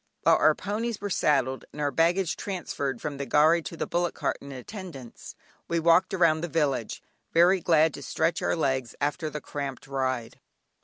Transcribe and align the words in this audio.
While 0.23 0.37
our 0.37 0.55
ponies 0.55 0.99
were 0.99 1.11
saddled, 1.11 1.65
and 1.71 1.79
our 1.79 1.91
baggage 1.91 2.35
transferred 2.35 2.99
from 2.99 3.17
the 3.17 3.25
gharry 3.27 3.61
to 3.61 3.77
the 3.77 3.85
bullock 3.85 4.15
cart 4.15 4.37
in 4.41 4.51
attendance, 4.51 5.35
we 5.67 5.79
walked 5.79 6.11
round 6.13 6.43
the 6.43 6.47
village, 6.47 7.03
very 7.33 7.59
glad 7.59 7.93
to 7.93 8.01
stretch 8.01 8.41
our 8.41 8.55
legs 8.55 8.95
after 8.99 9.29
the 9.29 9.41
cramped 9.41 9.85
ride. 9.85 10.39